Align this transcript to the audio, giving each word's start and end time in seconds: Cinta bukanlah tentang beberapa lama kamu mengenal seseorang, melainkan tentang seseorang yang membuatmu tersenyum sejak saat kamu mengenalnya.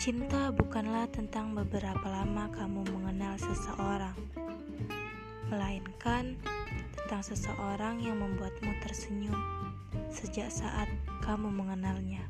Cinta 0.00 0.48
bukanlah 0.48 1.12
tentang 1.12 1.52
beberapa 1.52 2.08
lama 2.08 2.48
kamu 2.56 2.88
mengenal 2.88 3.36
seseorang, 3.36 4.16
melainkan 5.52 6.40
tentang 6.96 7.20
seseorang 7.20 8.00
yang 8.00 8.16
membuatmu 8.16 8.80
tersenyum 8.80 9.36
sejak 10.08 10.48
saat 10.48 10.88
kamu 11.20 11.52
mengenalnya. 11.52 12.24